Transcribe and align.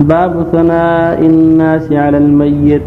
باب 0.00 0.46
ثناء 0.52 1.26
الناس 1.26 1.92
على 1.92 2.18
الميت. 2.18 2.82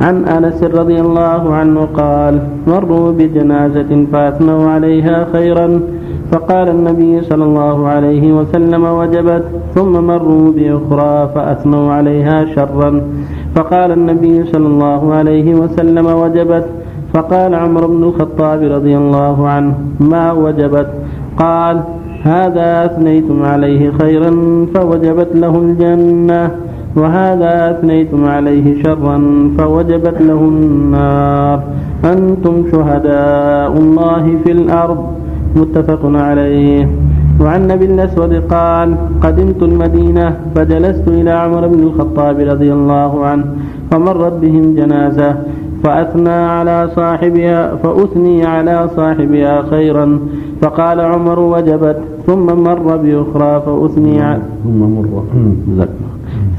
عن 0.00 0.24
أنس 0.24 0.62
رضي 0.62 1.00
الله 1.00 1.54
عنه 1.54 1.88
قال 1.94 2.40
مروا 2.66 3.12
بجنازة 3.12 4.06
فأثنوا 4.12 4.70
عليها 4.70 5.26
خيرا. 5.32 5.80
فقال 6.32 6.68
النبي 6.68 7.20
صلى 7.20 7.44
الله 7.44 7.88
عليه 7.88 8.32
وسلم 8.32 8.84
وجبت. 8.84 9.44
ثم 9.74 9.92
مروا 9.92 10.52
بأخرى 10.52 11.30
فأثنوا 11.34 11.92
عليها 11.92 12.44
شرا. 12.54 13.02
فقال 13.54 13.90
النبي 13.92 14.44
صلى 14.44 14.66
الله 14.66 15.14
عليه 15.14 15.54
وسلم 15.54 16.06
وجبت. 16.06 16.66
فقال 17.14 17.54
عمر 17.54 17.86
بن 17.86 18.02
الخطاب 18.04 18.62
رضي 18.62 18.96
الله 18.96 19.48
عنه 19.48 19.74
ما 20.00 20.32
وجبت؟ 20.32 20.88
قال 21.38 21.80
هذا 22.22 22.84
أثنيتم 22.84 23.42
عليه 23.42 23.90
خيرا 24.00 24.30
فوجبت 24.74 25.28
له 25.34 25.56
الجنة 25.58 26.50
وهذا 26.96 27.70
أثنيتم 27.70 28.24
عليه 28.24 28.82
شرا 28.82 29.16
فوجبت 29.58 30.20
له 30.20 30.40
النار. 30.40 31.62
أنتم 32.04 32.64
شهداء 32.72 33.72
الله 33.72 34.24
في 34.44 34.52
الأرض. 34.52 35.06
متفق 35.56 36.00
عليه. 36.04 36.88
وعن 37.40 37.70
أبي 37.70 37.84
الأسود 37.84 38.42
قال 38.50 38.96
قدمت 39.22 39.62
المدينة 39.62 40.36
فجلست 40.54 41.08
إلى 41.08 41.30
عمر 41.30 41.66
بن 41.66 41.80
الخطاب 41.82 42.40
رضي 42.40 42.72
الله 42.72 43.24
عنه 43.24 43.44
فمرت 43.90 44.32
بهم 44.42 44.74
جنازة. 44.74 45.36
فأثنى 45.82 46.30
على 46.30 46.88
صاحبها 46.96 47.76
فأثني 47.82 48.46
على 48.46 48.88
صاحبها 48.96 49.62
خيرا. 49.70 50.20
فقال 50.60 51.00
عمر 51.00 51.38
وجبت 51.40 51.98
ثم 52.26 52.46
مر 52.46 52.96
بأخرى 52.96 53.62
فأثني 53.66 54.38
ثم 54.64 54.80
مر. 54.80 55.22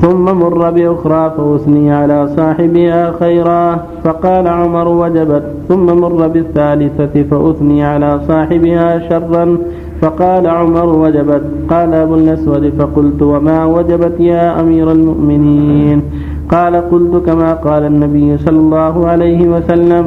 ثم 0.01 0.25
مر 0.39 0.71
بأخرى 0.71 1.33
فأثني 1.37 1.91
على 1.93 2.27
صاحبها 2.37 3.11
خيرا. 3.19 3.85
فقال 4.03 4.47
عمر 4.47 4.87
وجبت 4.87 5.43
ثم 5.67 5.85
مر 5.85 6.27
بالثالثة 6.27 7.23
فأثني 7.23 7.83
على 7.83 8.19
صاحبها 8.27 9.09
شرا. 9.09 9.57
فقال 10.01 10.47
عمر 10.47 10.85
وجبت 10.85 11.41
قال 11.69 11.93
أبو 11.93 12.15
الأسود 12.15 12.73
فقلت 12.79 13.21
وما 13.21 13.65
وجبت 13.65 14.19
يا 14.19 14.59
أمير 14.61 14.91
المؤمنين؟ 14.91 16.01
قال 16.49 16.73
قلت 16.75 17.13
كما 17.25 17.53
قال 17.53 17.83
النبي 17.85 18.37
صلى 18.37 18.59
الله 18.59 19.07
عليه 19.07 19.49
وسلم 19.49 20.05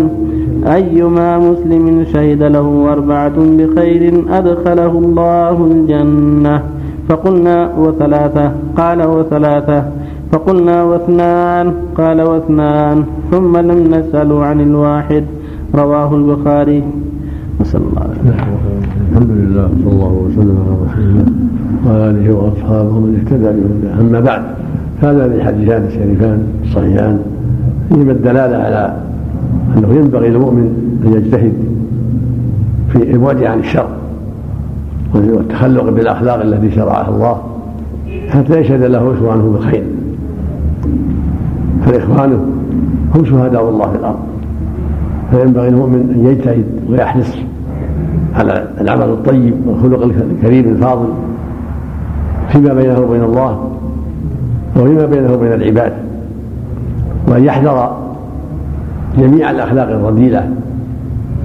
أيما 0.67 1.39
مسلم 1.39 2.05
شهد 2.13 2.43
له 2.43 2.93
أربعة 2.93 3.37
بخير 3.59 4.03
أدخله 4.39 4.93
الله 5.05 5.57
الجنة. 5.73 6.63
فقلنا 7.09 7.57
وثلاثة 7.79 8.53
قال 8.77 9.03
وثلاثة. 9.03 9.85
فقلنا 10.33 10.83
واثنان 10.83 11.67
قال 11.95 12.19
واثنان. 12.23 13.05
ثم 13.31 13.57
لم 13.57 13.81
نسأل 13.95 14.31
عن 14.33 14.61
الواحد. 14.61 15.25
رواه 15.75 16.11
البخاري. 16.15 16.83
نسأل 17.61 17.81
الله 17.81 18.03
العافية 18.03 18.43
الحمد 19.11 19.31
لله 19.31 19.69
صلى 19.83 19.93
الله 19.93 20.13
وسلم 20.27 20.57
على 20.63 20.75
رسول 20.85 21.05
الله 21.05 21.27
وعلى 21.87 22.11
آله 22.11 22.27
وأصحابه 22.35 22.93
ومن 22.97 23.13
اهتدى 23.19 23.51
بهداه. 23.57 24.01
أما 24.01 24.21
بعد 24.21 24.43
هذان 25.03 25.33
الحديثان 25.33 25.85
الشريفان 25.85 26.47
الصحيحان 26.65 27.19
فيهما 27.89 28.13
الدلالة 28.13 28.57
على 28.57 28.97
أنه 29.77 29.95
ينبغي 29.95 30.31
للمؤمن 30.31 30.99
أن 31.07 31.13
يجتهد 31.13 31.53
في 32.89 33.13
البعد 33.13 33.43
عن 33.43 33.59
الشر 33.59 33.89
والتخلق 35.15 35.91
بالأخلاق 35.91 36.41
التي 36.41 36.71
شرعها 36.71 37.09
الله 37.09 37.43
حتى 38.29 38.61
يشهد 38.61 38.83
له 38.83 39.13
إخوانه 39.13 39.53
بالخير. 39.53 39.85
فإخوانه 41.87 42.47
هم 43.15 43.25
شهداء 43.25 43.69
الله 43.69 43.91
في 43.91 43.97
الأرض. 43.99 44.19
فينبغي 45.31 45.69
المؤمن 45.69 46.15
أن 46.15 46.27
يجتهد 46.27 46.65
ويحرص 46.91 47.37
على 48.35 48.69
العمل 48.81 49.03
الطيب 49.03 49.55
والخلق 49.67 50.03
الكريم 50.03 50.69
الفاضل 50.69 51.09
فيما 52.49 52.75
بينه 52.75 53.01
وبين 53.01 53.23
الله. 53.23 53.69
وفيما 54.77 55.07
بينه 55.07 55.33
وبين 55.33 55.53
العباد. 55.53 55.93
وأن 57.29 57.45
يحذر 57.45 57.97
جميع 59.19 59.51
الأخلاق 59.51 59.89
الرذيلة 59.89 60.49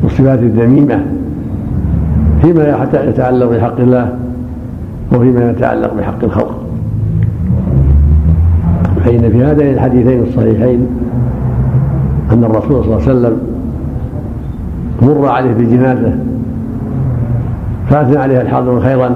والصفات 0.03 0.39
الذميمة 0.39 1.05
فيما 2.41 2.85
يتعلق 2.93 3.51
بحق 3.51 3.79
الله 3.79 4.09
وفيما 5.11 5.51
يتعلق 5.51 5.93
بحق 5.93 6.23
الخلق. 6.23 6.63
فإن 9.05 9.29
في 9.31 9.43
هذين 9.43 9.73
الحديثين 9.73 10.23
الصحيحين 10.23 10.87
أن 12.31 12.43
الرسول 12.43 12.83
صلى 12.83 12.95
الله 12.95 13.01
عليه 13.07 13.11
وسلم 13.11 13.37
مر 15.01 15.27
عليه 15.27 15.53
بجنازة 15.53 16.15
فأثنى 17.89 18.17
عليها 18.17 18.41
الحاضر 18.41 18.79
خيرا 18.79 19.15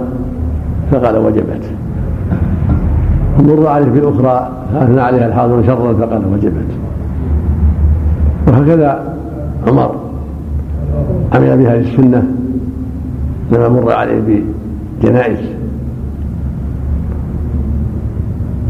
فقال 0.91 1.17
وجبت. 1.17 1.63
مر 3.41 3.67
عليه 3.67 3.85
بأخرى 3.85 4.49
فأثنى 4.73 5.01
عليها 5.01 5.27
الحاضر 5.27 5.63
شرا 5.65 5.93
فقال 5.93 6.21
وجبت 6.33 6.71
وهكذا 8.47 9.15
عمر 9.67 9.95
عمل 11.33 11.57
بهذه 11.57 11.79
السنة 11.79 12.23
لما 13.51 13.69
مر 13.69 13.91
عليه 13.91 14.43
بجنائز. 15.01 15.39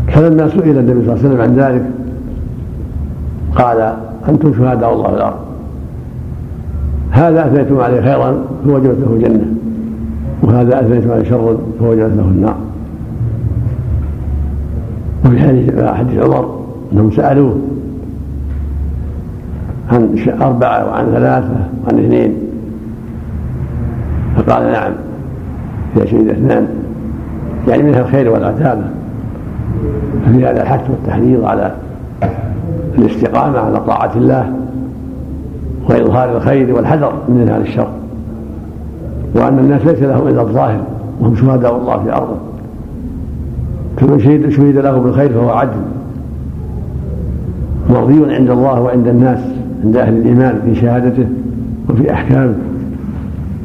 فلما 0.08 0.48
سئل 0.48 0.78
النبي 0.78 1.06
صلى 1.06 1.14
الله 1.14 1.26
عليه 1.26 1.30
وسلم 1.30 1.42
عن 1.42 1.56
ذلك. 1.56 1.84
قال 3.56 3.94
أنتم 4.30 4.54
شهداء 4.54 4.94
الله 4.94 5.10
في 5.10 5.16
الأرض. 5.16 5.40
هذا 7.12 7.48
أثنيتم 7.48 7.80
عليه 7.80 8.02
خيرا 8.02 8.36
فوجبت 8.66 8.98
له 9.00 9.14
الجنة 9.14 9.46
وهذا 10.44 10.82
أثنيتم 10.82 11.12
عليه 11.12 11.30
شرا 11.30 11.58
فوجبت 11.80 12.12
له 12.18 12.24
النار. 12.24 12.56
وفي 15.26 15.40
حديث 15.40 15.84
حديث 15.84 16.24
عمر 16.24 16.60
أنهم 16.94 17.12
سألوه 17.12 17.58
عن 19.92 20.16
أربعة 20.42 20.86
وعن 20.86 21.06
ثلاثة 21.06 21.56
وعن 21.86 22.00
اثنين. 22.00 22.34
فقال 24.38 24.72
نعم 24.72 24.92
إذا 25.98 26.06
شهد 26.06 26.30
اثنان 26.30 26.68
يعني 27.68 27.84
منها 27.84 28.02
الخير 28.02 28.30
والعتابة. 28.30 28.84
ففي 30.26 30.46
هذا 30.46 30.62
الحث 30.62 30.90
والتحريض 30.90 31.46
على 31.46 31.72
الاستقامة 32.98 33.60
على 33.60 33.80
طاعة 33.80 34.12
الله 34.16 34.54
وإظهار 35.90 36.38
الخير 36.38 36.76
والحذر 36.76 37.14
من 37.30 37.50
أهل 37.50 37.62
الشر. 37.62 37.88
وأن 39.36 39.60
الناس 39.60 39.86
ليس 39.86 40.02
لهم 40.02 40.28
إلا 40.28 40.42
الظاهر 40.42 40.82
وهم 41.22 41.36
شهداء 41.36 41.78
الله 41.78 42.04
في 42.04 42.12
أرضه. 42.12 42.51
فمن 43.98 44.20
شهد 44.20 44.50
شهد 44.50 44.78
له 44.78 44.98
بالخير 45.00 45.30
فهو 45.30 45.50
عدل. 45.50 45.82
مرضي 47.90 48.36
عند 48.36 48.50
الله 48.50 48.82
وعند 48.82 49.08
الناس 49.08 49.40
عند 49.86 49.98
أهل 49.98 50.14
الإيمان 50.14 50.62
في 50.66 50.76
شهادته 50.76 51.26
وفي 51.90 52.14
أحكامه. 52.14 52.56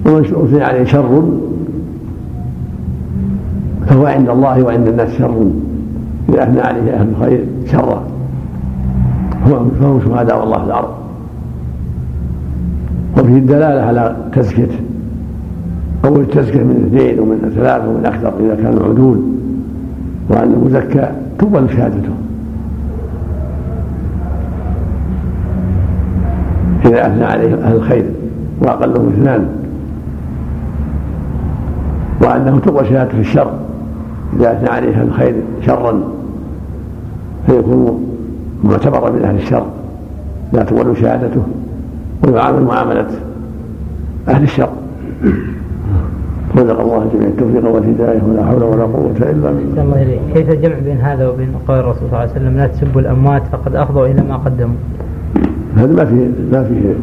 ومن 0.06 0.20
اثني 0.20 0.62
عليه 0.62 0.84
شر 0.84 1.22
فهو 3.86 4.06
عند 4.06 4.28
الله 4.28 4.62
وعند 4.62 4.88
الناس 4.88 5.08
شر. 5.18 5.50
إذا 6.28 6.42
أثنى 6.42 6.60
عليه 6.60 6.92
أهل 6.92 7.08
الخير 7.08 7.44
شرا 7.66 8.02
فهم 9.80 10.00
شهداء 10.04 10.44
الله 10.44 10.58
في 10.58 10.64
الأرض 10.64 10.88
وفيه 13.18 13.38
الدلالة 13.38 13.82
على 13.82 14.16
تزكيته. 14.32 14.80
قول 16.02 16.20
التزكيه 16.20 16.62
من 16.62 16.86
اثنين 16.86 17.20
ومن 17.20 17.52
ثلاثة 17.54 17.88
ومن 17.88 18.06
أكثر 18.06 18.32
إذا 18.40 18.54
كانوا 18.54 18.84
عدول. 18.84 19.18
وأن 20.28 20.52
المزكى 20.52 21.10
تقبل 21.38 21.70
شهادته 21.70 22.12
إذا 26.84 27.06
أثنى 27.06 27.24
عليه 27.24 27.54
أهل 27.54 27.76
الخير 27.76 28.04
وأقلهم 28.60 29.08
اثنان. 29.08 29.48
وأنه 32.22 32.58
تقبل 32.58 32.86
شهادته 32.86 33.14
في 33.14 33.20
الشر. 33.20 33.50
إذا 34.36 34.52
أثنى 34.52 34.68
عليه 34.68 34.94
أهل 34.94 35.06
الخير 35.08 35.34
شرا 35.66 36.02
فيكون 37.46 38.06
معتبرا 38.64 39.10
من 39.10 39.24
أهل 39.24 39.36
الشر. 39.36 39.66
لا 40.52 40.62
تقبل 40.62 40.96
شهادته 40.96 41.42
ويعامل 42.24 42.64
معاملة 42.64 43.08
أهل 44.28 44.42
الشر. 44.42 44.70
رزق 46.56 46.80
الله 46.80 47.02
الجميع 47.02 47.28
التوفيق 47.28 47.64
والهداية 47.74 48.22
ولا 48.28 48.46
حول 48.46 48.62
ولا 48.62 48.82
قوة 48.82 49.16
إلا 49.16 49.50
بالله. 49.50 49.82
الله 49.82 50.18
كيف 50.34 50.50
الجمع 50.50 50.78
بين 50.84 50.96
هذا 50.96 51.28
وبين 51.28 51.48
قول 51.68 51.78
الرسول 51.78 51.98
صلى 51.98 52.06
الله 52.08 52.18
عليه 52.18 52.30
وسلم 52.30 52.56
لا 52.56 52.66
تسبوا 52.66 53.00
الأموات 53.00 53.42
فقد 53.52 53.74
افضوا 53.76 54.06
إلى 54.06 54.22
ما 54.28 54.36
قدموا. 54.36 54.76
هذا 55.76 55.92
ما 55.92 56.04
فيه 56.04 56.28
ما 56.52 56.64
فيه 56.64 56.94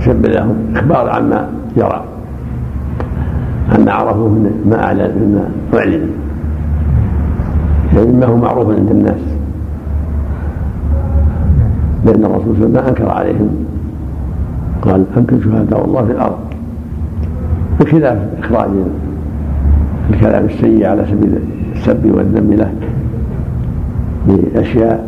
سب 0.00 0.26
لهم 0.26 0.56
إخبار 0.76 1.10
عما 1.10 1.48
جرى 1.76 2.04
عما 3.72 3.92
عرفوا 3.92 4.28
من 4.28 4.64
ما 4.70 4.84
أعلن 4.84 5.10
مما 5.20 5.48
أعلن. 5.78 6.10
يعني 7.94 8.06
مما 8.06 8.26
هو 8.26 8.36
معروف 8.36 8.68
عند 8.70 8.90
الناس. 8.90 9.22
لأن 12.06 12.24
الرسول 12.24 12.56
صلى 12.56 12.66
الله 12.66 12.66
عليه 12.66 12.70
وسلم 12.70 12.72
ما 12.72 12.88
أنكر 12.88 13.08
عليهم. 13.10 13.50
قال 14.82 15.04
أنتم 15.16 15.40
شهداء 15.40 15.84
الله 15.84 16.04
في 16.04 16.12
الأرض. 16.12 16.38
بخلاف 17.80 18.18
إخراج 18.38 18.70
الكلام 20.10 20.44
السيء 20.44 20.86
على 20.86 21.04
سبيل 21.10 21.38
السب 21.76 22.14
والذم 22.14 22.52
له 22.52 22.72
بأشياء 24.26 25.06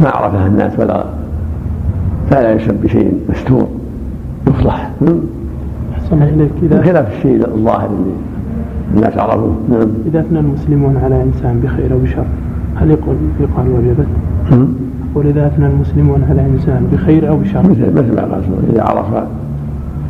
ما 0.00 0.08
عرفها 0.08 0.46
الناس 0.46 0.72
ولا 0.78 1.04
فلا 2.30 2.52
يسب 2.52 2.74
بشيء 2.82 3.12
مستور 3.28 3.68
يفضح 4.48 4.90
إذا 6.62 6.80
بخلاف 6.80 7.16
الشيء 7.16 7.46
الظاهر 7.46 7.90
اللي 7.90 8.12
الناس 8.94 9.18
عرفوه. 9.18 9.56
نعم. 9.70 9.88
إذا 10.06 10.20
أثنى 10.20 10.40
المسلمون 10.40 10.96
على 10.96 11.22
إنسان 11.22 11.60
بخير 11.60 11.92
أو 11.92 11.98
بشر 11.98 12.24
هل 12.76 12.90
يقول 12.90 13.16
يقال 13.40 13.66
وجبت؟ 13.68 14.06
وإذا 15.14 15.46
أثنى 15.46 15.66
المسلمون 15.66 16.24
على 16.30 16.46
إنسان 16.46 16.88
بخير 16.92 17.28
أو 17.28 17.36
بشر. 17.36 17.62
مثل 17.62 17.92
مثل 17.94 18.14
ما 18.14 18.20
قال 18.20 18.42
إذا 18.72 18.82
عرف 18.82 19.06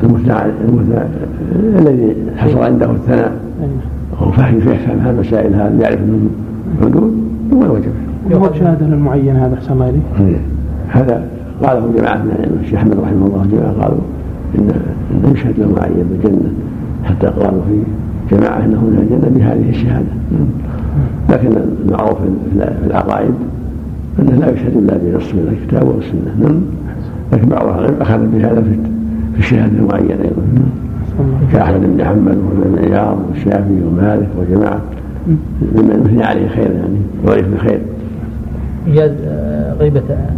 المثنى 0.03 0.35
المثنى 0.69 1.03
الذي 1.79 2.17
حصل 2.37 2.59
عنده 2.59 2.91
الثناء. 2.91 3.33
أي. 3.62 3.69
وفهم 4.27 4.56
يفهم 4.56 4.99
هذه 4.99 5.11
المسائل 5.11 5.55
هذه 5.55 5.83
يعرف 5.83 6.00
من 6.00 6.31
الحدود 6.79 7.12
هو 7.53 7.62
الوجب 7.62 7.93
وهو 8.31 8.49
بشهادة 8.49 8.87
المعين 8.87 9.37
هذا 9.37 9.55
أحسن 9.55 9.73
الله 9.73 9.89
إليك. 9.89 10.39
هذا 10.89 11.23
قاله 11.62 11.93
جماعة 11.97 12.17
من 12.17 12.31
العلم 12.39 12.59
الشيخ 12.62 12.79
أحمد 12.79 12.99
رحمه 13.00 13.27
الله 13.27 13.47
جماعة 13.53 13.73
قالوا 13.73 13.99
إن 14.59 14.71
إنه 15.11 15.33
يشهد 15.33 15.59
له 15.59 15.73
معين 15.77 16.05
بالجنة 16.11 16.53
حتى 17.05 17.27
قالوا 17.27 17.61
في 17.69 17.83
جماعة 18.37 18.59
أنه 18.59 18.81
من 18.81 18.99
الجنة 19.03 19.39
بهذه 19.39 19.71
الشهادة. 19.71 20.06
لكن 21.31 21.49
المعروف 21.87 22.19
في 22.19 22.87
العقائد 22.87 23.35
أنه 24.19 24.37
لا 24.41 24.53
يشهد 24.53 24.77
إلا 24.77 24.97
بنص 24.97 25.35
من 25.35 25.56
الكتاب 25.59 25.89
والسنة. 25.89 26.35
نعم. 26.43 26.61
لكن 27.33 27.49
بعض 27.49 27.67
العلم 27.67 27.94
أخذ 28.01 28.27
بهذا 28.27 28.62
في 28.62 28.79
أيضا. 30.25 30.43
أحسن 31.02 31.20
الله 31.20 31.38
كأحمد 31.52 31.96
بن 31.96 32.05
حنبل 32.05 32.38
وابن 32.38 32.79
عياض 32.79 33.19
والشافعي 33.29 33.82
ومالك 33.82 34.29
وجماعة. 34.38 34.81
ممن 35.75 36.02
يثني 36.05 36.25
عليه 36.25 36.49
خير 36.49 36.70
يعني 36.70 36.99
وعرف 37.26 37.49
بخير 37.49 37.81
إيجاز 38.87 39.12
آه، 39.26 39.75
غيبة 39.75 40.02
آه، 40.11 40.31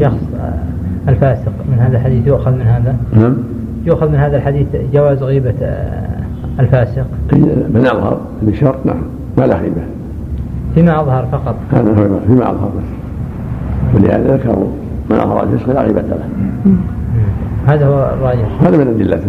شخص 0.00 0.20
آه، 0.40 1.10
الفاسق 1.10 1.52
من 1.72 1.78
هذا 1.78 1.96
الحديث 1.96 2.26
يؤخذ 2.26 2.50
من 2.52 2.62
هذا؟ 2.62 2.96
نعم. 3.12 3.36
يؤخذ 3.86 4.08
من 4.08 4.14
هذا 4.14 4.36
الحديث 4.36 4.66
جواز 4.92 5.22
غيبة 5.22 5.54
آه، 5.62 6.20
الفاسق؟ 6.60 7.06
من 7.74 7.86
أظهر 7.86 8.20
بشرط 8.42 8.86
نعم. 8.86 9.02
ما 9.38 9.44
لا 9.44 9.56
غيبة. 9.56 9.82
فيما 10.74 11.00
أظهر 11.00 11.26
فقط. 11.32 11.56
هذا 11.72 12.20
فيما 12.26 12.50
أظهر. 12.50 12.70
بس 12.78 12.84
ولهذا 13.94 14.36
ذكروا 14.36 14.66
من 15.10 15.16
أظهر 15.16 15.42
الفسق 15.42 15.72
لا 15.72 15.82
غيبة 15.82 16.00
له. 16.02 16.28
هذا 17.66 17.86
هو 17.86 18.10
الراجح. 18.14 18.62
هذا 18.62 18.76
من 18.76 18.88
أدلة 18.88 19.22